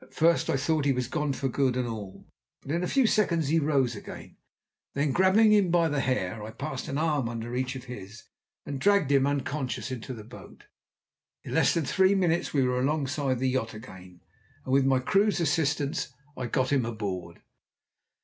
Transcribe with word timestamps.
At 0.00 0.14
first 0.14 0.48
I 0.48 0.56
thought 0.56 0.84
he 0.84 0.92
was 0.92 1.08
gone 1.08 1.32
for 1.32 1.48
good 1.48 1.76
and 1.76 1.88
all, 1.88 2.28
but 2.62 2.70
in 2.70 2.84
a 2.84 2.86
few 2.86 3.04
seconds 3.04 3.48
he 3.48 3.58
rose 3.58 3.96
again. 3.96 4.36
Then, 4.94 5.10
grabbing 5.10 5.52
him 5.52 5.72
by 5.72 5.88
the 5.88 5.98
hair, 5.98 6.40
I 6.44 6.52
passed 6.52 6.86
an 6.86 6.98
arm 6.98 7.28
under 7.28 7.52
each 7.56 7.74
of 7.74 7.86
his, 7.86 8.22
and 8.64 8.80
dragged 8.80 9.10
him 9.10 9.26
unconscious 9.26 9.90
into 9.90 10.14
the 10.14 10.22
boat. 10.22 10.66
In 11.42 11.52
less 11.52 11.74
than 11.74 11.84
three 11.84 12.14
minutes 12.14 12.52
we 12.54 12.62
were 12.62 12.78
alongside 12.78 13.40
the 13.40 13.50
yacht 13.50 13.74
again, 13.74 14.20
and 14.64 14.72
with 14.72 14.86
my 14.86 15.00
crew's 15.00 15.40
assistance 15.40 16.12
I 16.36 16.46
got 16.46 16.70
him 16.70 16.84
aboard. 16.84 17.40